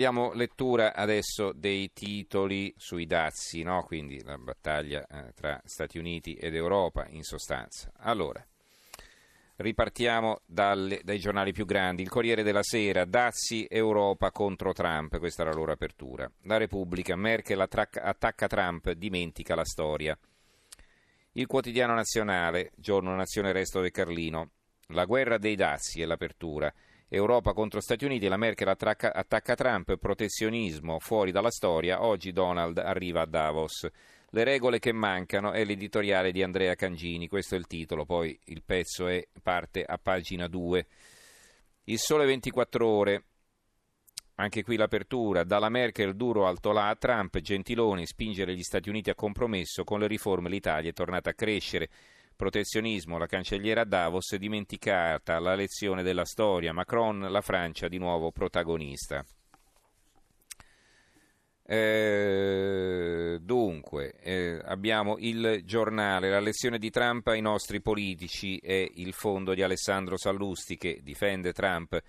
Diamo 0.00 0.32
lettura 0.32 0.94
adesso 0.94 1.52
dei 1.52 1.92
titoli 1.92 2.72
sui 2.78 3.04
dazi, 3.04 3.62
no? 3.62 3.82
quindi 3.84 4.24
la 4.24 4.38
battaglia 4.38 5.06
eh, 5.06 5.34
tra 5.34 5.60
Stati 5.62 5.98
Uniti 5.98 6.36
ed 6.36 6.54
Europa 6.54 7.06
in 7.10 7.22
sostanza. 7.22 7.92
Allora, 7.98 8.42
ripartiamo 9.56 10.40
dalle, 10.46 11.02
dai 11.04 11.18
giornali 11.18 11.52
più 11.52 11.66
grandi. 11.66 12.00
Il 12.00 12.08
Corriere 12.08 12.42
della 12.42 12.62
Sera, 12.62 13.04
dazi 13.04 13.66
Europa 13.68 14.30
contro 14.30 14.72
Trump, 14.72 15.18
questa 15.18 15.42
è 15.42 15.44
la 15.44 15.52
loro 15.52 15.72
apertura. 15.72 16.32
La 16.44 16.56
Repubblica, 16.56 17.14
Merkel 17.14 17.60
attracca, 17.60 18.02
attacca 18.02 18.46
Trump, 18.46 18.92
dimentica 18.92 19.54
la 19.54 19.66
storia. 19.66 20.18
Il 21.32 21.46
Quotidiano 21.46 21.92
Nazionale, 21.92 22.70
giorno 22.74 23.14
Nazione 23.14 23.52
Resto 23.52 23.82
del 23.82 23.90
Carlino, 23.90 24.52
la 24.92 25.04
guerra 25.04 25.36
dei 25.36 25.56
dazi 25.56 26.00
è 26.00 26.06
l'apertura. 26.06 26.72
Europa 27.12 27.52
contro 27.52 27.80
Stati 27.80 28.04
Uniti, 28.04 28.28
la 28.28 28.36
Merkel 28.36 28.68
attacca, 28.68 29.12
attacca 29.12 29.56
Trump, 29.56 29.96
protezionismo 29.96 31.00
fuori 31.00 31.32
dalla 31.32 31.50
storia, 31.50 32.04
oggi 32.04 32.30
Donald 32.30 32.78
arriva 32.78 33.22
a 33.22 33.26
Davos. 33.26 33.88
Le 34.30 34.44
regole 34.44 34.78
che 34.78 34.92
mancano 34.92 35.50
è 35.50 35.64
l'editoriale 35.64 36.30
di 36.30 36.40
Andrea 36.40 36.76
Cangini, 36.76 37.26
questo 37.26 37.56
è 37.56 37.58
il 37.58 37.66
titolo, 37.66 38.04
poi 38.04 38.38
il 38.44 38.62
pezzo 38.64 39.08
è, 39.08 39.26
parte 39.42 39.82
a 39.82 39.98
pagina 40.00 40.46
2. 40.46 40.86
Il 41.86 41.98
sole 41.98 42.26
24 42.26 42.86
ore, 42.86 43.24
anche 44.36 44.62
qui 44.62 44.76
l'apertura, 44.76 45.42
dalla 45.42 45.68
Merkel 45.68 46.14
duro 46.14 46.46
alto 46.46 46.70
là, 46.70 46.94
Trump, 46.96 47.40
Gentiloni, 47.40 48.06
spingere 48.06 48.54
gli 48.54 48.62
Stati 48.62 48.88
Uniti 48.88 49.10
a 49.10 49.16
compromesso, 49.16 49.82
con 49.82 49.98
le 49.98 50.06
riforme 50.06 50.48
l'Italia 50.48 50.90
è 50.90 50.92
tornata 50.92 51.30
a 51.30 51.34
crescere 51.34 51.88
protezionismo, 52.40 53.18
la 53.18 53.26
cancelliera 53.26 53.84
Davos, 53.84 54.34
dimenticata 54.36 55.38
la 55.38 55.54
lezione 55.54 56.02
della 56.02 56.24
storia, 56.24 56.72
Macron, 56.72 57.20
la 57.30 57.42
Francia 57.42 57.86
di 57.86 57.98
nuovo 57.98 58.32
protagonista. 58.32 59.22
Eh, 61.66 63.38
dunque, 63.42 64.14
eh, 64.22 64.58
abbiamo 64.64 65.16
il 65.18 65.60
giornale, 65.66 66.30
la 66.30 66.40
lezione 66.40 66.78
di 66.78 66.88
Trump 66.88 67.26
ai 67.26 67.42
nostri 67.42 67.82
politici 67.82 68.56
e 68.56 68.90
il 68.94 69.12
fondo 69.12 69.52
di 69.52 69.62
Alessandro 69.62 70.16
Sallusti 70.16 70.78
che 70.78 71.00
difende 71.02 71.52
Trump 71.52 72.00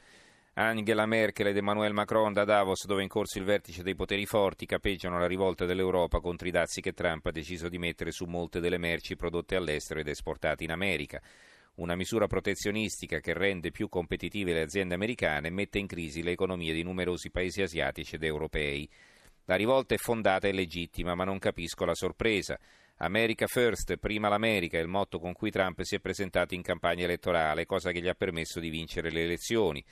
Angela 0.54 1.06
Merkel 1.06 1.48
ed 1.48 1.56
Emmanuel 1.56 1.94
Macron 1.94 2.34
da 2.34 2.44
Davos, 2.44 2.86
dove 2.86 3.00
è 3.00 3.04
in 3.04 3.10
corso 3.10 3.38
il 3.38 3.46
vertice 3.46 3.84
dei 3.84 3.96
poteri 3.96 4.26
forti, 4.26 4.66
capeggiano 4.66 5.18
la 5.18 5.26
rivolta 5.26 5.64
dell'Europa 5.64 6.20
contro 6.20 6.46
i 6.46 6.52
dazi 6.52 6.82
che 6.82 6.92
Trump 6.92 7.26
ha 7.26 7.32
deciso 7.32 7.70
di 7.70 7.78
mettere 7.78 8.12
su 8.12 8.26
molte 8.26 8.60
delle 8.60 8.78
merci 8.78 9.16
prodotte 9.16 9.56
all'estero 9.56 10.02
ed 10.02 10.10
esportate 10.10 10.66
in 10.66 10.72
America. 10.72 11.22
Una 11.76 11.96
misura 11.96 12.28
protezionistica 12.28 13.22
che 13.22 13.34
rende 13.34 13.72
più 13.72 13.88
competitive 13.88 14.52
le 14.52 14.64
aziende 14.64 14.94
americane 14.94 15.48
e 15.48 15.52
mette 15.52 15.80
in 15.80 15.88
crisi 15.88 16.22
le 16.22 16.32
economie 16.32 16.74
di 16.74 16.84
numerosi 16.84 17.32
paesi 17.32 17.62
asiatici 17.62 18.16
ed 18.16 18.24
europei. 18.26 18.90
La 19.46 19.56
rivolta 19.56 19.96
è 19.96 19.98
fondata 19.98 20.50
e 20.50 20.52
legittima, 20.52 21.16
ma 21.16 21.24
non 21.24 21.40
capisco 21.40 21.86
la 21.86 21.96
sorpresa. 21.96 22.60
America 22.98 23.48
First, 23.48 23.96
prima 23.96 24.28
l'America, 24.28 24.78
è 24.78 24.82
il 24.82 24.88
motto 24.88 25.18
con 25.18 25.32
cui 25.32 25.50
Trump 25.50 25.82
si 25.82 25.96
è 25.96 26.00
presentato 26.00 26.54
in 26.54 26.62
campagna 26.62 27.06
elettorale, 27.06 27.66
cosa 27.66 27.92
che 27.92 28.02
gli 28.02 28.10
ha 28.10 28.14
permesso 28.14 28.60
di 28.60 28.70
vincere 28.70 29.10
le 29.12 29.24
elezioni. 29.24 29.84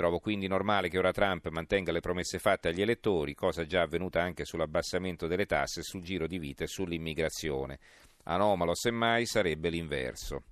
Trovo 0.00 0.18
quindi 0.18 0.46
normale 0.46 0.88
che 0.88 0.96
ora 0.96 1.12
Trump 1.12 1.48
mantenga 1.48 1.92
le 1.92 2.00
promesse 2.00 2.38
fatte 2.38 2.68
agli 2.68 2.80
elettori, 2.80 3.34
cosa 3.34 3.66
già 3.66 3.82
avvenuta 3.82 4.22
anche 4.22 4.46
sull'abbassamento 4.46 5.26
delle 5.26 5.44
tasse, 5.44 5.82
sul 5.82 6.00
giro 6.00 6.26
di 6.26 6.38
vita 6.38 6.64
e 6.64 6.68
sull'immigrazione. 6.68 7.78
Anomalo, 8.24 8.74
semmai, 8.74 9.26
sarebbe 9.26 9.68
l'inverso. 9.68 10.44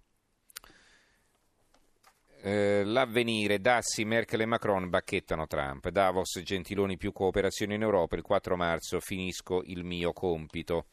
Eh, 2.42 2.82
l'avvenire, 2.84 3.58
Dassi, 3.58 4.04
Merkel 4.04 4.42
e 4.42 4.44
Macron 4.44 4.90
bacchettano 4.90 5.46
Trump. 5.46 5.88
Davos, 5.88 6.42
Gentiloni 6.42 6.98
più 6.98 7.12
cooperazione 7.12 7.74
in 7.74 7.80
Europa. 7.80 8.16
Il 8.16 8.22
4 8.22 8.54
marzo 8.54 9.00
finisco 9.00 9.62
il 9.64 9.82
mio 9.82 10.12
compito. 10.12 10.88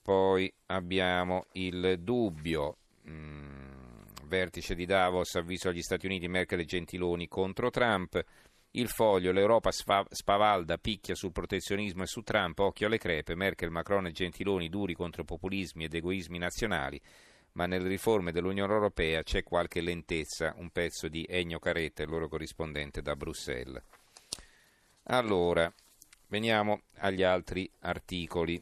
Poi 0.00 0.54
abbiamo 0.66 1.46
il 1.54 1.98
dubbio. 1.98 2.76
Vertice 4.26 4.74
di 4.74 4.86
Davos, 4.86 5.36
avviso 5.36 5.68
agli 5.68 5.82
Stati 5.82 6.06
Uniti, 6.06 6.26
Merkel 6.26 6.60
e 6.60 6.64
Gentiloni 6.64 7.28
contro 7.28 7.70
Trump. 7.70 8.20
Il 8.72 8.88
foglio, 8.88 9.30
l'Europa 9.32 9.70
spavalda, 9.70 10.78
picchia 10.78 11.14
sul 11.14 11.32
protezionismo 11.32 12.02
e 12.02 12.06
su 12.06 12.22
Trump, 12.22 12.58
occhio 12.58 12.88
alle 12.88 12.98
crepe, 12.98 13.36
Merkel, 13.36 13.70
Macron 13.70 14.06
e 14.06 14.10
Gentiloni 14.10 14.68
duri 14.68 14.94
contro 14.94 15.24
populismi 15.24 15.84
ed 15.84 15.94
egoismi 15.94 16.38
nazionali, 16.38 17.00
ma 17.52 17.66
nelle 17.66 17.88
riforme 17.88 18.32
dell'Unione 18.32 18.72
Europea 18.72 19.22
c'è 19.22 19.42
qualche 19.44 19.80
lentezza, 19.80 20.52
un 20.58 20.70
pezzo 20.70 21.08
di 21.08 21.24
Ennio 21.26 21.58
Caretta, 21.58 22.02
il 22.02 22.10
loro 22.10 22.28
corrispondente 22.28 23.00
da 23.00 23.14
Bruxelles. 23.14 23.82
Allora, 25.04 25.72
veniamo 26.26 26.82
agli 26.96 27.22
altri 27.22 27.70
articoli, 27.80 28.60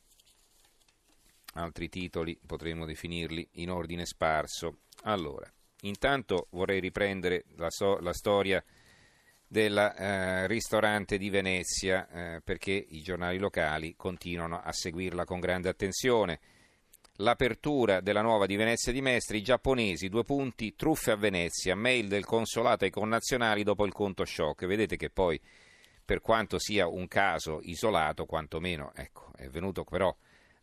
altri 1.55 1.89
titoli, 1.89 2.39
potremmo 2.47 2.85
definirli 2.85 3.49
in 3.53 3.71
ordine 3.71 4.05
sparso. 4.05 4.81
Allora, 5.07 5.51
intanto 5.83 6.49
vorrei 6.51 6.81
riprendere 6.81 7.45
la, 7.57 7.71
so, 7.71 7.99
la 7.99 8.13
storia 8.13 8.63
del 9.47 9.77
eh, 9.77 10.47
ristorante 10.47 11.19
di 11.19 11.31
Venezia 11.31 12.09
eh, 12.09 12.41
perché 12.43 12.73
i 12.73 13.03
giornali 13.03 13.39
locali 13.39 13.95
continuano 13.97 14.61
a 14.61 14.73
seguirla 14.73 15.25
con 15.25 15.41
grande 15.41 15.69
attenzione. 15.69 16.41
L'apertura 17.19 18.01
della 18.01 18.23
nuova 18.23 18.47
di 18.47 18.57
Venezia 18.57 18.91
di 18.91 19.01
Mestre, 19.01 19.37
i 19.37 19.43
giapponesi, 19.43 20.09
due 20.09 20.25
punti, 20.25 20.75
truffe 20.75 21.13
a 21.13 21.17
Venezia, 21.17 21.77
mail 21.77 22.09
del 22.09 22.25
consolato 22.25 22.85
ai 22.85 22.91
connazionali 22.91 23.63
dopo 23.63 23.85
il 23.85 23.93
conto 23.93 24.25
shock. 24.25 24.67
Vedete 24.67 24.97
che 24.97 25.11
poi, 25.11 25.41
per 26.05 26.21
quanto 26.21 26.59
sia 26.59 26.89
un 26.89 27.07
caso 27.07 27.61
isolato, 27.63 28.25
quantomeno, 28.25 28.93
ecco, 28.97 29.31
è 29.37 29.47
venuto 29.49 29.85
però 29.85 30.13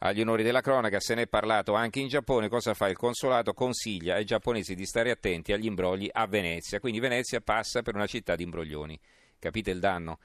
agli 0.04 0.22
onori 0.22 0.42
della 0.44 0.62
cronaca 0.62 1.00
se 1.00 1.14
ne 1.14 1.24
è 1.24 1.28
parlato 1.28 1.74
anche 1.74 2.00
in 2.00 2.08
Giappone. 2.08 2.50
Cosa 2.50 2.74
fa 2.74 2.88
il 2.88 2.96
consolato? 2.96 3.54
Consiglia 3.54 4.16
ai 4.16 4.26
giapponesi 4.26 4.74
di 4.74 4.86
stare 4.86 5.12
attenti 5.12 5.54
agli 5.54 5.66
imbrogli 5.66 6.10
a 6.12 6.26
Venezia. 6.26 6.80
Quindi 6.80 7.00
Venezia 7.00 7.40
passa 7.42 7.82
per 7.82 7.96
una 7.96 8.08
città 8.08 8.36
di 8.36 8.44
imbroglioni. 8.44 9.00
Capite 9.38 9.72
il 9.72 9.80
danno? 9.80 10.20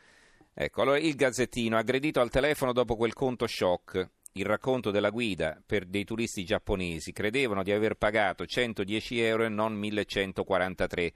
Ecco, 0.55 0.81
allora 0.81 0.99
il 0.99 1.15
Gazzettino, 1.15 1.77
aggredito 1.77 2.21
al 2.21 2.31
telefono 2.31 2.73
dopo 2.73 2.97
quel 2.97 3.13
conto 3.13 3.47
shock. 3.47 4.09
Il 4.33 4.47
racconto 4.47 4.91
della 4.91 5.11
guida 5.11 5.61
per 5.65 5.85
dei 5.85 6.05
turisti 6.05 6.45
giapponesi 6.45 7.13
credevano 7.13 7.63
di 7.63 7.73
aver 7.73 7.97
pagato 7.97 8.47
110 8.47 9.21
euro 9.21 9.45
e 9.45 9.49
non 9.49 9.75
1143. 9.75 11.13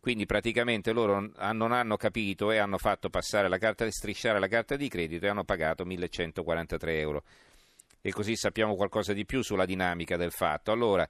Quindi 0.00 0.26
praticamente 0.26 0.92
loro 0.92 1.30
non 1.52 1.72
hanno 1.72 1.96
capito 1.96 2.52
e 2.52 2.58
hanno 2.58 2.78
fatto 2.78 3.10
passare 3.10 3.48
la 3.48 3.58
carta, 3.58 3.88
strisciare 3.90 4.38
la 4.38 4.48
carta 4.48 4.76
di 4.76 4.88
credito 4.88 5.26
e 5.26 5.28
hanno 5.28 5.44
pagato 5.44 5.84
1143 5.84 6.98
euro 6.98 7.24
e 8.00 8.12
così 8.12 8.36
sappiamo 8.36 8.74
qualcosa 8.74 9.12
di 9.12 9.24
più 9.24 9.42
sulla 9.42 9.64
dinamica 9.66 10.16
del 10.16 10.32
fatto. 10.32 10.72
Allora, 10.72 11.08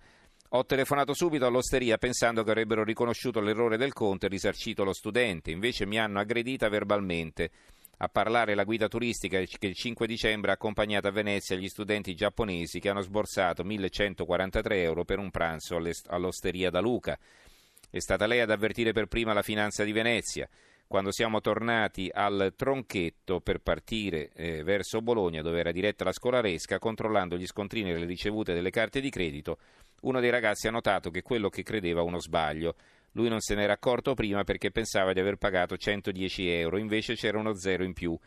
ho 0.50 0.64
telefonato 0.64 1.14
subito 1.14 1.46
all'osteria 1.46 1.96
pensando 1.96 2.42
che 2.42 2.50
avrebbero 2.50 2.82
riconosciuto 2.82 3.40
l'errore 3.40 3.76
del 3.76 3.92
conto 3.92 4.26
e 4.26 4.28
risarcito 4.28 4.82
lo 4.82 4.92
studente, 4.92 5.52
invece 5.52 5.86
mi 5.86 5.98
hanno 5.98 6.18
aggredita 6.18 6.68
verbalmente. 6.68 7.50
A 7.98 8.08
parlare 8.08 8.54
la 8.54 8.64
guida 8.64 8.88
turistica 8.88 9.38
che 9.40 9.66
il 9.66 9.74
5 9.74 10.06
dicembre 10.06 10.50
ha 10.50 10.54
accompagnato 10.54 11.06
a 11.06 11.12
Venezia 11.12 11.54
gli 11.54 11.68
studenti 11.68 12.14
giapponesi 12.14 12.80
che 12.80 12.88
hanno 12.88 13.02
sborsato 13.02 13.62
1143 13.62 14.82
euro 14.82 15.04
per 15.04 15.18
un 15.18 15.30
pranzo 15.30 15.78
all'osteria 16.06 16.70
da 16.70 16.80
Luca. 16.80 17.18
È 17.90 17.98
stata 17.98 18.26
lei 18.26 18.40
ad 18.40 18.50
avvertire 18.50 18.92
per 18.92 19.06
prima 19.06 19.34
la 19.34 19.42
finanza 19.42 19.84
di 19.84 19.92
Venezia 19.92 20.48
quando 20.90 21.12
siamo 21.12 21.40
tornati 21.40 22.10
al 22.12 22.52
tronchetto 22.56 23.40
per 23.40 23.60
partire 23.60 24.30
eh, 24.34 24.64
verso 24.64 25.00
Bologna, 25.00 25.40
dove 25.40 25.60
era 25.60 25.70
diretta 25.70 26.02
la 26.02 26.10
scolaresca, 26.10 26.80
controllando 26.80 27.36
gli 27.36 27.46
scontrini 27.46 27.92
e 27.92 27.96
le 27.96 28.06
ricevute 28.06 28.54
delle 28.54 28.70
carte 28.70 29.00
di 29.00 29.08
credito, 29.08 29.58
uno 30.00 30.18
dei 30.18 30.30
ragazzi 30.30 30.66
ha 30.66 30.72
notato 30.72 31.10
che 31.10 31.22
quello 31.22 31.48
che 31.48 31.62
credeva 31.62 32.02
uno 32.02 32.18
sbaglio. 32.18 32.74
Lui 33.12 33.28
non 33.28 33.38
se 33.38 33.54
n'era 33.54 33.74
accorto 33.74 34.14
prima 34.14 34.42
perché 34.42 34.72
pensava 34.72 35.12
di 35.12 35.20
aver 35.20 35.36
pagato 35.36 35.76
110 35.76 36.48
euro, 36.48 36.76
invece 36.76 37.14
c'era 37.14 37.38
uno 37.38 37.54
zero 37.54 37.84
in 37.84 37.92
più. 37.92 38.18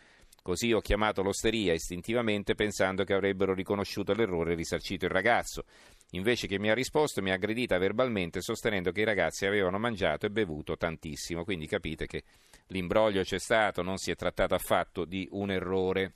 Così 0.41 0.71
ho 0.71 0.79
chiamato 0.79 1.21
l'osteria 1.21 1.73
istintivamente 1.73 2.55
pensando 2.55 3.03
che 3.03 3.13
avrebbero 3.13 3.53
riconosciuto 3.53 4.13
l'errore 4.13 4.53
e 4.53 4.55
risarcito 4.55 5.03
il 5.03 5.11
ragazzo. 5.11 5.63
Invece 6.11 6.47
che 6.47 6.59
mi 6.59 6.69
ha 6.69 6.73
risposto 6.73 7.21
mi 7.21 7.31
ha 7.31 7.35
aggredita 7.35 7.77
verbalmente 7.77 8.41
sostenendo 8.41 8.91
che 8.91 9.01
i 9.01 9.05
ragazzi 9.05 9.45
avevano 9.45 9.79
mangiato 9.79 10.25
e 10.25 10.29
bevuto 10.31 10.75
tantissimo. 10.75 11.45
Quindi 11.45 11.65
capite 11.65 12.07
che 12.07 12.23
l'imbroglio 12.67 13.23
c'è 13.23 13.39
stato, 13.39 13.81
non 13.81 13.97
si 13.97 14.11
è 14.11 14.15
trattato 14.15 14.53
affatto 14.55 15.05
di 15.05 15.27
un 15.31 15.51
errore. 15.51 16.13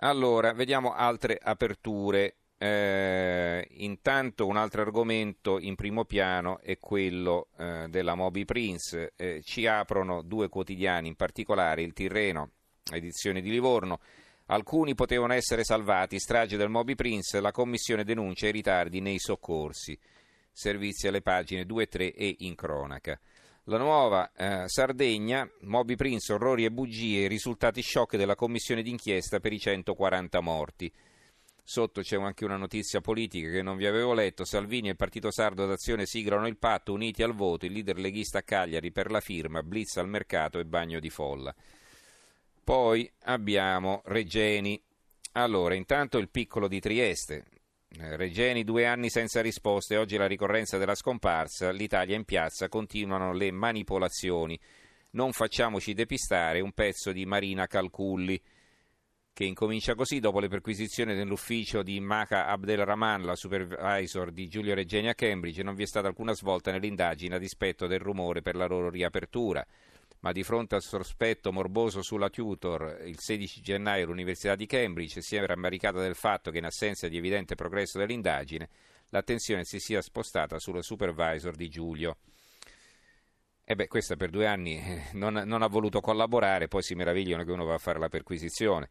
Allora, 0.00 0.52
vediamo 0.52 0.92
altre 0.92 1.38
aperture. 1.42 2.36
Eh, 2.58 3.66
intanto 3.70 4.46
un 4.46 4.56
altro 4.56 4.80
argomento 4.80 5.58
in 5.58 5.74
primo 5.74 6.06
piano 6.06 6.58
è 6.60 6.78
quello 6.78 7.48
eh, 7.58 7.86
della 7.88 8.14
Moby 8.14 8.44
Prince. 8.44 9.12
Eh, 9.16 9.42
ci 9.42 9.66
aprono 9.66 10.22
due 10.22 10.48
quotidiani, 10.48 11.08
in 11.08 11.16
particolare 11.16 11.82
il 11.82 11.92
Tirreno, 11.92 12.50
edizione 12.92 13.40
di 13.40 13.50
Livorno. 13.50 14.00
Alcuni 14.46 14.94
potevano 14.94 15.32
essere 15.32 15.64
salvati, 15.64 16.20
strage 16.20 16.56
del 16.56 16.68
Moby 16.68 16.94
Prince, 16.94 17.40
la 17.40 17.50
commissione 17.50 18.04
denuncia 18.04 18.46
i 18.46 18.52
ritardi 18.52 19.00
nei 19.00 19.18
soccorsi. 19.18 19.98
Servizi 20.52 21.08
alle 21.08 21.20
pagine 21.20 21.66
2 21.66 21.82
e 21.82 21.86
3 21.86 22.14
e 22.14 22.36
in 22.40 22.54
cronaca. 22.54 23.18
La 23.68 23.78
nuova 23.78 24.30
eh, 24.32 24.68
Sardegna, 24.68 25.48
Moby 25.62 25.96
Prince, 25.96 26.32
orrori 26.32 26.64
e 26.64 26.70
bugie, 26.70 27.26
risultati 27.26 27.82
shock 27.82 28.16
della 28.16 28.36
commissione 28.36 28.80
d'inchiesta 28.80 29.40
per 29.40 29.52
i 29.52 29.58
140 29.58 30.40
morti. 30.40 30.92
Sotto 31.64 32.00
c'è 32.00 32.16
anche 32.16 32.44
una 32.44 32.56
notizia 32.56 33.00
politica 33.00 33.50
che 33.50 33.62
non 33.62 33.76
vi 33.76 33.86
avevo 33.86 34.14
letto. 34.14 34.44
Salvini 34.44 34.86
e 34.86 34.90
il 34.90 34.96
Partito 34.96 35.32
Sardo 35.32 35.66
d'Azione 35.66 36.06
siglano 36.06 36.46
il 36.46 36.58
patto, 36.58 36.92
uniti 36.92 37.24
al 37.24 37.34
voto, 37.34 37.66
il 37.66 37.72
leader 37.72 37.98
leghista 37.98 38.38
a 38.38 38.42
Cagliari 38.42 38.92
per 38.92 39.10
la 39.10 39.18
firma, 39.18 39.64
blitz 39.64 39.96
al 39.96 40.08
mercato 40.08 40.60
e 40.60 40.64
bagno 40.64 41.00
di 41.00 41.10
folla. 41.10 41.52
Poi 42.62 43.10
abbiamo 43.24 44.00
Regeni. 44.04 44.80
Allora, 45.32 45.74
intanto 45.74 46.18
il 46.18 46.28
piccolo 46.28 46.68
di 46.68 46.78
Trieste. 46.78 47.46
Eh, 47.98 48.16
Regeni 48.16 48.62
due 48.62 48.84
anni 48.84 49.08
senza 49.08 49.40
risposte, 49.40 49.96
oggi 49.96 50.18
la 50.18 50.26
ricorrenza 50.26 50.76
della 50.76 50.94
scomparsa, 50.94 51.70
l'Italia 51.70 52.14
in 52.14 52.24
piazza, 52.24 52.68
continuano 52.68 53.32
le 53.32 53.50
manipolazioni. 53.50 54.58
Non 55.12 55.32
facciamoci 55.32 55.94
depistare, 55.94 56.60
un 56.60 56.72
pezzo 56.72 57.10
di 57.10 57.24
Marina 57.24 57.66
Calculli 57.66 58.38
che 59.32 59.44
incomincia 59.44 59.94
così 59.94 60.18
dopo 60.18 60.40
le 60.40 60.48
perquisizioni 60.48 61.14
dell'ufficio 61.14 61.82
di 61.82 62.00
Maca 62.00 62.46
Abdelrahman, 62.46 63.22
la 63.22 63.34
supervisor 63.34 64.30
di 64.30 64.48
Giulio 64.48 64.74
Regeni 64.74 65.08
a 65.08 65.14
Cambridge, 65.14 65.62
non 65.62 65.74
vi 65.74 65.82
è 65.82 65.86
stata 65.86 66.08
alcuna 66.08 66.32
svolta 66.34 66.70
nell'indagine 66.70 67.36
a 67.36 67.38
dispetto 67.38 67.86
del 67.86 67.98
rumore 67.98 68.40
per 68.40 68.56
la 68.56 68.66
loro 68.66 68.88
riapertura. 68.88 69.66
Ma 70.26 70.32
di 70.32 70.42
fronte 70.42 70.74
al 70.74 70.82
sospetto 70.82 71.52
morboso 71.52 72.02
sulla 72.02 72.30
tutor, 72.30 73.00
il 73.04 73.16
16 73.16 73.60
gennaio 73.60 74.06
l'Università 74.06 74.56
di 74.56 74.66
Cambridge 74.66 75.22
si 75.22 75.36
è 75.36 75.46
rammaricata 75.46 76.00
del 76.00 76.16
fatto 76.16 76.50
che 76.50 76.58
in 76.58 76.64
assenza 76.64 77.06
di 77.06 77.16
evidente 77.16 77.54
progresso 77.54 77.96
dell'indagine, 77.96 78.68
l'attenzione 79.10 79.62
si 79.62 79.78
sia 79.78 80.02
spostata 80.02 80.58
sulla 80.58 80.82
supervisor 80.82 81.54
di 81.54 81.68
Giulio. 81.68 82.16
E 83.62 83.76
beh, 83.76 83.86
questa 83.86 84.16
per 84.16 84.30
due 84.30 84.48
anni 84.48 84.80
eh, 84.80 85.02
non, 85.12 85.34
non 85.46 85.62
ha 85.62 85.68
voluto 85.68 86.00
collaborare, 86.00 86.66
poi 86.66 86.82
si 86.82 86.96
meravigliano 86.96 87.44
che 87.44 87.52
uno 87.52 87.64
va 87.64 87.74
a 87.74 87.78
fare 87.78 88.00
la 88.00 88.08
perquisizione. 88.08 88.88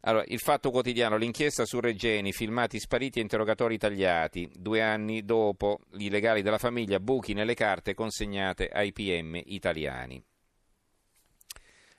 Allora, 0.00 0.24
il 0.28 0.40
fatto 0.40 0.70
quotidiano, 0.70 1.18
l'inchiesta 1.18 1.66
su 1.66 1.80
Regeni, 1.80 2.32
filmati 2.32 2.80
spariti 2.80 3.18
e 3.18 3.22
interrogatori 3.22 3.76
tagliati, 3.76 4.50
due 4.54 4.80
anni 4.80 5.22
dopo 5.26 5.80
i 5.98 6.08
legali 6.08 6.40
della 6.40 6.56
famiglia, 6.56 6.98
buchi 6.98 7.34
nelle 7.34 7.52
carte 7.52 7.92
consegnate 7.92 8.70
ai 8.70 8.90
PM 8.92 9.38
italiani. 9.44 10.24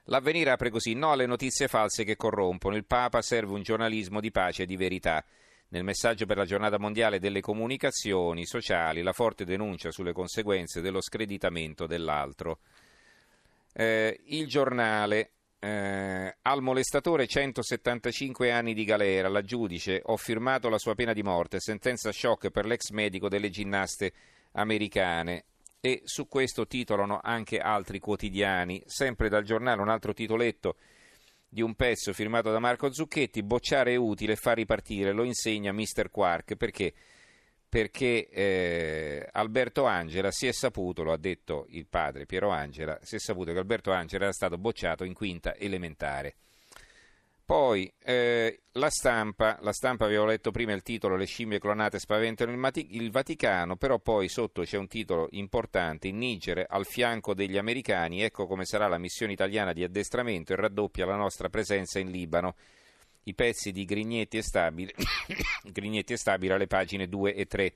L'avvenire 0.10 0.50
apre 0.50 0.72
così, 0.72 0.94
no 0.96 1.12
alle 1.12 1.28
notizie 1.28 1.68
false 1.68 2.04
che 2.04 2.16
corrompono, 2.16 2.76
il 2.76 2.86
Papa 2.86 3.22
serve 3.22 3.54
un 3.54 3.62
giornalismo 3.62 4.20
di 4.20 4.32
pace 4.32 4.64
e 4.64 4.66
di 4.66 4.76
verità. 4.76 5.24
Nel 5.70 5.84
messaggio 5.84 6.26
per 6.26 6.36
la 6.36 6.46
giornata 6.46 6.80
mondiale 6.80 7.20
delle 7.20 7.42
comunicazioni 7.42 8.48
sociali, 8.48 9.04
la 9.04 9.14
forte 9.14 9.46
denuncia 9.46 9.92
sulle 9.92 10.12
conseguenze 10.12 10.82
dello 10.82 11.00
screditamento 11.00 11.86
dell'altro. 11.86 12.58
Eh, 13.72 14.22
il 14.26 14.48
giornale 14.48 15.30
eh, 15.60 16.36
al 16.42 16.62
molestatore 16.64 17.28
175 17.28 18.52
anni 18.52 18.74
di 18.74 18.86
galera, 18.86 19.30
la 19.30 19.44
giudice, 19.44 20.02
ho 20.04 20.18
firmato 20.18 20.70
la 20.70 20.80
sua 20.80 20.96
pena 20.96 21.14
di 21.14 21.22
morte, 21.22 21.60
sentenza 21.60 22.12
shock 22.12 22.50
per 22.50 22.66
l'ex 22.66 22.90
medico 22.90 23.30
delle 23.30 23.52
ginnaste 23.52 24.12
americane. 24.54 25.44
E 25.82 26.02
su 26.04 26.28
questo 26.28 26.68
titolano 26.68 27.20
anche 27.24 27.60
altri 27.60 28.00
quotidiani, 28.00 28.82
sempre 28.86 29.30
dal 29.30 29.44
giornale 29.44 29.82
un 29.82 29.90
altro 29.90 30.14
titoletto 30.14 30.76
di 31.48 31.62
un 31.62 31.74
pezzo 31.76 32.14
firmato 32.14 32.52
da 32.52 32.60
Marco 32.60 32.92
Zucchetti, 32.92 33.42
bocciare 33.44 33.94
è 33.94 33.96
utile, 33.96 34.36
fa 34.36 34.54
ripartire, 34.54 35.14
lo 35.14 35.24
insegna 35.24 35.72
Mr. 35.72 36.10
Quark, 36.12 36.56
perché 36.56 36.94
perché 37.70 38.28
eh, 38.30 39.30
Alberto 39.32 39.86
Angela 39.86 40.32
si 40.32 40.48
è 40.48 40.52
saputo, 40.52 41.04
lo 41.04 41.12
ha 41.12 41.18
detto 41.18 41.68
il 41.70 41.86
padre 41.86 42.26
Piero 42.26 42.50
Angela, 42.50 42.98
si 43.04 43.16
è 43.16 43.20
saputo 43.20 43.54
che 43.54 43.60
Alberto 43.60 43.92
Angela 43.92 44.24
era 44.24 44.34
stato 44.34 44.58
bocciato 44.58 45.04
in 45.04 45.14
quinta 45.14 45.56
elementare. 45.56 46.36
Poi 47.50 47.92
eh, 48.04 48.62
la 48.74 48.92
stampa, 48.92 49.58
la 49.62 49.74
stampa 49.74 50.06
avevo 50.06 50.26
letto 50.26 50.52
prima 50.52 50.74
il 50.74 50.84
titolo 50.84 51.16
Le 51.16 51.26
scimmie 51.26 51.58
clonate 51.58 51.98
spaventano 51.98 52.52
il, 52.52 52.60
Mati- 52.60 52.96
il, 52.96 53.10
Vaticano, 53.10 53.76
però 53.76 53.98
poi 53.98 54.30
sotto 54.30 54.62
c'è 54.62 54.78
un 54.78 54.88
titolo 54.88 55.28
importante, 55.32 56.10
in 56.10 56.20
Niger 56.20 56.64
al 56.70 56.86
fianco 56.86 57.34
degli 57.34 57.58
americani, 57.58 58.22
ecco 58.22 58.46
come 58.46 58.66
sarà 58.66 58.88
la 58.88 59.00
missione 59.00 59.34
italiana 59.34 59.74
di 59.74 59.84
addestramento 59.84 60.54
e 60.54 60.58
raddoppia 60.58 61.08
la 61.08 61.16
nostra 61.16 61.50
presenza 61.50 61.98
in 61.98 62.12
Libano 62.12 62.54
i 63.24 63.34
pezzi 63.34 63.72
di 63.72 63.84
Grignetti 63.84 64.38
e 64.38 64.44
Stabile, 64.44 64.94
Grignetti 65.74 66.14
e 66.14 66.18
Stabile 66.18 66.54
alle 66.54 66.68
pagine 66.68 67.08
2 67.08 67.34
e 67.34 67.46
3. 67.48 67.74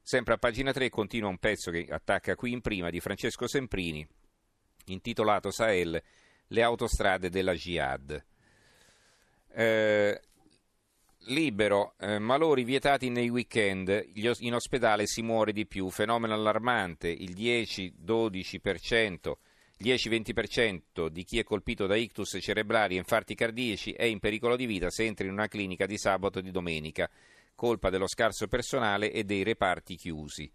Sempre 0.00 0.34
a 0.34 0.38
pagina 0.38 0.70
3 0.70 0.88
continua 0.88 1.30
un 1.30 1.38
pezzo 1.38 1.72
che 1.72 1.88
attacca 1.90 2.36
qui 2.36 2.52
in 2.52 2.60
prima 2.60 2.90
di 2.90 3.00
Francesco 3.00 3.48
Semprini, 3.48 4.06
intitolato 4.84 5.50
Sahel, 5.50 6.00
le 6.46 6.62
autostrade 6.62 7.28
della 7.28 7.54
Jihad. 7.54 8.30
Eh, 9.54 10.20
libero, 11.26 11.94
eh, 11.98 12.18
malori 12.18 12.64
vietati 12.64 13.10
nei 13.10 13.28
weekend, 13.28 14.04
in 14.14 14.54
ospedale 14.54 15.06
si 15.06 15.22
muore 15.22 15.52
di 15.52 15.66
più, 15.66 15.90
fenomeno 15.90 16.34
allarmante, 16.34 17.08
il 17.08 17.34
10-12% 17.34 19.34
10-20% 19.82 21.08
di 21.08 21.24
chi 21.24 21.40
è 21.40 21.42
colpito 21.42 21.86
da 21.86 21.96
ictus 21.96 22.38
cerebrali 22.40 22.94
e 22.94 22.98
infarti 22.98 23.34
cardiaci 23.34 23.92
è 23.92 24.04
in 24.04 24.20
pericolo 24.20 24.54
di 24.54 24.64
vita 24.64 24.90
se 24.90 25.04
entra 25.04 25.26
in 25.26 25.32
una 25.32 25.48
clinica 25.48 25.86
di 25.86 25.98
sabato 25.98 26.38
e 26.38 26.42
di 26.42 26.52
domenica, 26.52 27.10
colpa 27.56 27.90
dello 27.90 28.06
scarso 28.06 28.46
personale 28.46 29.10
e 29.10 29.24
dei 29.24 29.42
reparti 29.42 29.96
chiusi. 29.96 30.50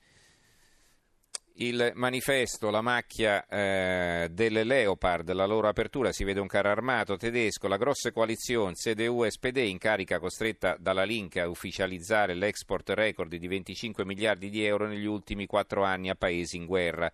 Il 1.59 1.94
manifesto, 1.95 2.69
la 2.69 2.81
macchia 2.81 3.44
eh, 3.48 4.30
delle 4.30 4.63
Leopard, 4.63 5.31
la 5.31 5.48
loro 5.48 5.68
apertura, 5.68 6.12
si 6.12 6.24
vede 6.24 6.39
un 6.39 6.45
carro 6.45 6.69
armato 6.69 7.18
tedesco, 7.18 7.68
la 7.68 7.77
grossa 7.77 8.12
coalizione 8.12 8.74
CDU 8.74 9.24
e 9.24 9.31
SPD 9.31 9.57
in 9.57 9.80
carica 9.80 10.19
costretta 10.19 10.77
dalla 10.80 11.04
Link 11.04 11.38
a 11.38 11.50
ufficializzare 11.50 12.36
l'export 12.36 12.89
record 12.92 13.33
di 13.33 13.48
25 13.48 14.06
miliardi 14.06 14.51
di 14.51 14.63
euro 14.63 14.86
negli 14.86 15.07
ultimi 15.07 15.48
quattro 15.48 15.83
anni 15.83 16.12
a 16.12 16.15
paesi 16.15 16.57
in 16.57 16.68
guerra 16.68 17.12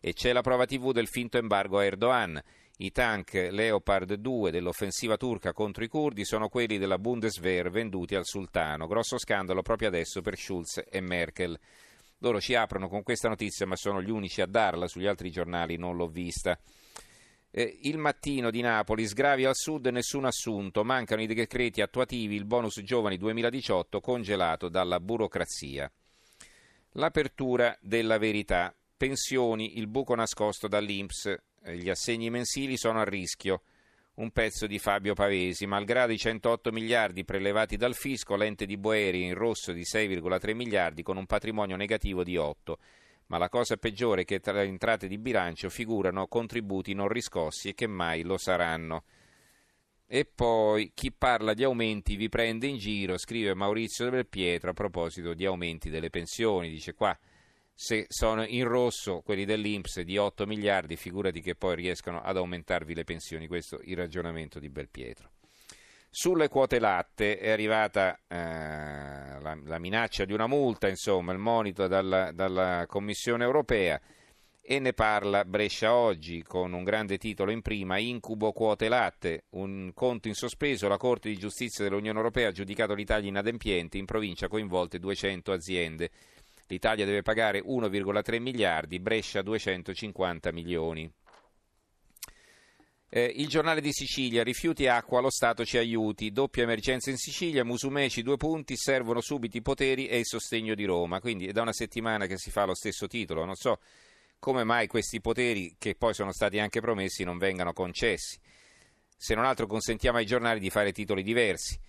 e 0.00 0.12
c'è 0.12 0.34
la 0.34 0.42
prova 0.42 0.66
TV 0.66 0.92
del 0.92 1.08
finto 1.08 1.38
embargo 1.38 1.78
a 1.78 1.84
Erdogan. 1.84 2.38
I 2.80 2.92
tank 2.92 3.48
Leopard 3.50 4.12
2 4.12 4.50
dell'offensiva 4.50 5.16
turca 5.16 5.54
contro 5.54 5.82
i 5.82 5.88
curdi 5.88 6.26
sono 6.26 6.50
quelli 6.50 6.76
della 6.76 6.98
Bundeswehr 6.98 7.70
venduti 7.70 8.14
al 8.14 8.26
sultano. 8.26 8.86
Grosso 8.86 9.18
scandalo 9.18 9.62
proprio 9.62 9.88
adesso 9.88 10.20
per 10.20 10.36
Schulz 10.36 10.82
e 10.86 11.00
Merkel. 11.00 11.58
Loro 12.18 12.40
ci 12.40 12.54
aprono 12.54 12.88
con 12.88 13.02
questa 13.02 13.28
notizia, 13.28 13.66
ma 13.66 13.76
sono 13.76 14.02
gli 14.02 14.10
unici 14.10 14.40
a 14.40 14.46
darla, 14.46 14.88
sugli 14.88 15.06
altri 15.06 15.30
giornali 15.30 15.76
non 15.76 15.96
l'ho 15.96 16.08
vista. 16.08 16.58
Eh, 17.50 17.78
il 17.82 17.96
mattino 17.96 18.50
di 18.50 18.60
Napoli, 18.60 19.06
sgravi 19.06 19.44
al 19.44 19.54
sud, 19.54 19.86
nessun 19.86 20.24
assunto, 20.24 20.84
mancano 20.84 21.22
i 21.22 21.26
decreti 21.26 21.80
attuativi, 21.80 22.34
il 22.34 22.44
bonus 22.44 22.80
giovani 22.82 23.16
2018 23.16 24.00
congelato 24.00 24.68
dalla 24.68 25.00
burocrazia. 25.00 25.90
L'apertura 26.92 27.76
della 27.80 28.18
verità 28.18 28.74
pensioni, 28.96 29.78
il 29.78 29.86
buco 29.86 30.14
nascosto 30.14 30.66
dall'Inps, 30.66 31.26
eh, 31.62 31.76
gli 31.76 31.88
assegni 31.88 32.30
mensili 32.30 32.76
sono 32.76 33.00
a 33.00 33.04
rischio. 33.04 33.62
Un 34.18 34.32
pezzo 34.32 34.66
di 34.66 34.80
Fabio 34.80 35.14
Pavesi, 35.14 35.64
malgrado 35.64 36.12
i 36.12 36.18
108 36.18 36.72
miliardi 36.72 37.24
prelevati 37.24 37.76
dal 37.76 37.94
fisco, 37.94 38.34
l'ente 38.34 38.66
di 38.66 38.76
Boeri 38.76 39.22
in 39.22 39.34
rosso 39.34 39.70
di 39.70 39.82
6,3 39.82 40.56
miliardi 40.56 41.04
con 41.04 41.16
un 41.16 41.24
patrimonio 41.24 41.76
negativo 41.76 42.24
di 42.24 42.36
8. 42.36 42.78
Ma 43.26 43.38
la 43.38 43.48
cosa 43.48 43.76
peggiore 43.76 44.22
è 44.22 44.24
che 44.24 44.40
tra 44.40 44.54
le 44.54 44.64
entrate 44.64 45.06
di 45.06 45.18
bilancio 45.18 45.68
figurano 45.68 46.26
contributi 46.26 46.94
non 46.94 47.06
riscossi 47.06 47.68
e 47.68 47.74
che 47.74 47.86
mai 47.86 48.22
lo 48.22 48.38
saranno. 48.38 49.04
E 50.04 50.24
poi 50.24 50.90
chi 50.94 51.12
parla 51.12 51.54
di 51.54 51.62
aumenti 51.62 52.16
vi 52.16 52.28
prende 52.28 52.66
in 52.66 52.78
giro, 52.78 53.18
scrive 53.18 53.54
Maurizio 53.54 54.10
Del 54.10 54.26
Pietro 54.26 54.70
a 54.70 54.74
proposito 54.74 55.32
di 55.32 55.46
aumenti 55.46 55.90
delle 55.90 56.10
pensioni, 56.10 56.70
dice 56.70 56.92
qua 56.92 57.16
se 57.80 58.06
sono 58.08 58.44
in 58.44 58.66
rosso 58.66 59.20
quelli 59.20 59.44
dell'Inps 59.44 60.00
di 60.00 60.18
8 60.18 60.46
miliardi, 60.46 60.96
figurati 60.96 61.40
che 61.40 61.54
poi 61.54 61.76
riescono 61.76 62.20
ad 62.20 62.36
aumentarvi 62.36 62.92
le 62.92 63.04
pensioni. 63.04 63.46
Questo 63.46 63.78
è 63.78 63.82
il 63.84 63.96
ragionamento 63.96 64.58
di 64.58 64.68
Belpietro. 64.68 65.30
Sulle 66.10 66.48
quote 66.48 66.80
latte 66.80 67.38
è 67.38 67.50
arrivata 67.50 68.18
eh, 68.26 68.36
la, 68.36 69.56
la, 69.62 69.78
minaccia 69.78 70.24
di 70.24 70.32
una 70.32 70.48
multa, 70.48 70.88
insomma, 70.88 71.30
il 71.30 71.38
monito 71.38 71.86
dalla, 71.86 72.32
dalla 72.32 72.84
Commissione 72.88 73.44
europea 73.44 74.00
e 74.60 74.80
ne 74.80 74.92
parla 74.92 75.44
Brescia 75.44 75.94
oggi 75.94 76.42
con 76.42 76.72
un 76.72 76.82
grande 76.82 77.16
titolo 77.16 77.52
in 77.52 77.62
prima, 77.62 77.96
Incubo 77.98 78.50
quote 78.50 78.88
latte, 78.88 79.44
un 79.50 79.92
conto 79.94 80.26
in 80.26 80.34
sospeso, 80.34 80.88
la 80.88 80.96
Corte 80.96 81.28
di 81.28 81.38
giustizia 81.38 81.84
dell'Unione 81.84 82.18
Europea 82.18 82.48
ha 82.48 82.52
giudicato 82.52 82.94
l'Italia 82.94 83.28
inadempiente, 83.28 83.98
in 83.98 84.04
provincia 84.04 84.48
coinvolte 84.48 84.98
200 84.98 85.52
aziende. 85.52 86.10
L'Italia 86.68 87.04
deve 87.04 87.22
pagare 87.22 87.62
1,3 87.62 88.40
miliardi, 88.40 89.00
Brescia 89.00 89.42
250 89.42 90.52
milioni. 90.52 91.10
Eh, 93.10 93.24
il 93.36 93.48
giornale 93.48 93.80
di 93.80 93.90
Sicilia, 93.90 94.42
rifiuti 94.42 94.86
acqua, 94.86 95.20
lo 95.20 95.30
Stato 95.30 95.64
ci 95.64 95.78
aiuti, 95.78 96.30
doppia 96.30 96.64
emergenza 96.64 97.08
in 97.08 97.16
Sicilia, 97.16 97.64
Musumeci 97.64 98.22
due 98.22 98.36
punti, 98.36 98.76
servono 98.76 99.22
subito 99.22 99.56
i 99.56 99.62
poteri 99.62 100.08
e 100.08 100.18
il 100.18 100.26
sostegno 100.26 100.74
di 100.74 100.84
Roma, 100.84 101.18
quindi 101.18 101.46
è 101.46 101.52
da 101.52 101.62
una 101.62 101.72
settimana 101.72 102.26
che 102.26 102.36
si 102.36 102.50
fa 102.50 102.66
lo 102.66 102.74
stesso 102.74 103.06
titolo, 103.06 103.46
non 103.46 103.54
so 103.54 103.80
come 104.38 104.62
mai 104.62 104.86
questi 104.86 105.22
poteri, 105.22 105.74
che 105.78 105.94
poi 105.94 106.12
sono 106.12 106.32
stati 106.32 106.58
anche 106.58 106.80
promessi, 106.80 107.24
non 107.24 107.38
vengano 107.38 107.72
concessi. 107.72 108.38
Se 109.16 109.34
non 109.34 109.46
altro 109.46 109.66
consentiamo 109.66 110.18
ai 110.18 110.26
giornali 110.26 110.60
di 110.60 110.70
fare 110.70 110.92
titoli 110.92 111.22
diversi. 111.22 111.80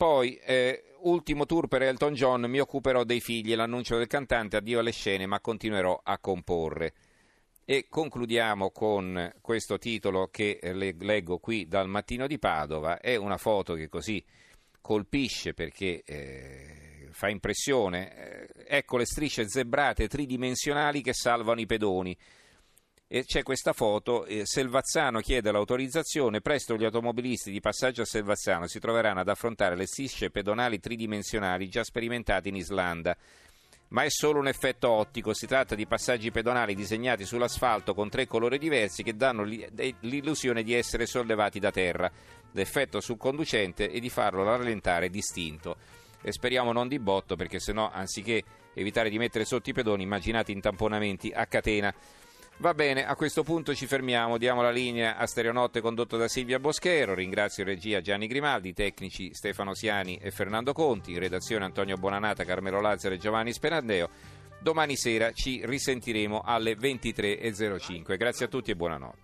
Poi, 0.00 0.36
eh, 0.36 0.94
ultimo 1.00 1.44
tour 1.44 1.68
per 1.68 1.82
Elton 1.82 2.14
John, 2.14 2.46
mi 2.48 2.58
occuperò 2.58 3.04
dei 3.04 3.20
figli, 3.20 3.54
l'annuncio 3.54 3.98
del 3.98 4.06
cantante, 4.06 4.56
addio 4.56 4.78
alle 4.78 4.92
scene, 4.92 5.26
ma 5.26 5.40
continuerò 5.40 6.00
a 6.02 6.16
comporre. 6.18 6.94
E 7.66 7.84
concludiamo 7.86 8.70
con 8.70 9.30
questo 9.42 9.76
titolo 9.76 10.28
che 10.28 10.58
eh, 10.58 10.72
leggo 10.72 11.36
qui 11.36 11.68
dal 11.68 11.86
Mattino 11.86 12.26
di 12.26 12.38
Padova, 12.38 12.98
è 12.98 13.16
una 13.16 13.36
foto 13.36 13.74
che 13.74 13.90
così 13.90 14.24
colpisce 14.80 15.52
perché 15.52 16.02
eh, 16.06 17.08
fa 17.10 17.28
impressione, 17.28 18.16
eh, 18.16 18.48
ecco 18.68 18.96
le 18.96 19.04
strisce 19.04 19.50
zebrate 19.50 20.08
tridimensionali 20.08 21.02
che 21.02 21.12
salvano 21.12 21.60
i 21.60 21.66
pedoni 21.66 22.16
c'è 23.24 23.42
questa 23.42 23.72
foto, 23.72 24.24
eh, 24.24 24.42
Selvazzano 24.44 25.18
chiede 25.18 25.50
l'autorizzazione, 25.50 26.40
presto 26.40 26.76
gli 26.76 26.84
automobilisti 26.84 27.50
di 27.50 27.58
passaggio 27.58 28.02
a 28.02 28.04
Selvazzano 28.04 28.68
si 28.68 28.78
troveranno 28.78 29.18
ad 29.18 29.28
affrontare 29.28 29.74
le 29.74 29.86
strisce 29.86 30.30
pedonali 30.30 30.78
tridimensionali 30.78 31.68
già 31.68 31.82
sperimentate 31.82 32.50
in 32.50 32.54
Islanda. 32.54 33.16
Ma 33.88 34.04
è 34.04 34.10
solo 34.10 34.38
un 34.38 34.46
effetto 34.46 34.88
ottico, 34.88 35.34
si 35.34 35.48
tratta 35.48 35.74
di 35.74 35.88
passaggi 35.88 36.30
pedonali 36.30 36.76
disegnati 36.76 37.24
sull'asfalto 37.24 37.94
con 37.94 38.08
tre 38.08 38.28
colori 38.28 38.58
diversi 38.58 39.02
che 39.02 39.16
danno 39.16 39.42
l'illusione 39.42 40.62
di 40.62 40.74
essere 40.74 41.06
sollevati 41.06 41.58
da 41.58 41.72
terra. 41.72 42.08
L'effetto 42.52 43.00
sul 43.00 43.16
conducente 43.16 43.90
è 43.90 43.98
di 43.98 44.08
farlo 44.08 44.44
rallentare 44.44 45.10
distinto. 45.10 45.76
E 46.22 46.30
speriamo 46.30 46.70
non 46.70 46.86
di 46.86 47.00
botto 47.00 47.34
perché 47.34 47.58
sennò 47.58 47.90
anziché 47.90 48.44
evitare 48.72 49.10
di 49.10 49.18
mettere 49.18 49.44
sotto 49.44 49.68
i 49.70 49.72
pedoni 49.72 50.04
immaginate 50.04 50.52
intamponamenti 50.52 51.32
a 51.34 51.46
catena. 51.46 51.92
Va 52.60 52.74
bene, 52.74 53.06
a 53.06 53.16
questo 53.16 53.42
punto 53.42 53.74
ci 53.74 53.86
fermiamo, 53.86 54.36
diamo 54.36 54.60
la 54.60 54.70
linea 54.70 55.16
a 55.16 55.26
Stereonotte 55.26 55.80
condotto 55.80 56.18
da 56.18 56.28
Silvia 56.28 56.58
Boschero, 56.58 57.14
ringrazio 57.14 57.62
in 57.62 57.70
regia 57.70 58.02
Gianni 58.02 58.26
Grimaldi, 58.26 58.74
tecnici 58.74 59.32
Stefano 59.32 59.72
Siani 59.72 60.18
e 60.20 60.30
Fernando 60.30 60.74
Conti, 60.74 61.18
redazione 61.18 61.64
Antonio 61.64 61.96
Bonanata, 61.96 62.44
Carmelo 62.44 62.82
Lazzaro 62.82 63.14
e 63.14 63.18
Giovanni 63.18 63.54
Sperandeo. 63.54 64.10
Domani 64.60 64.94
sera 64.96 65.32
ci 65.32 65.62
risentiremo 65.64 66.42
alle 66.44 66.76
23.05. 66.76 68.18
Grazie 68.18 68.44
a 68.44 68.48
tutti 68.48 68.70
e 68.72 68.76
buonanotte. 68.76 69.18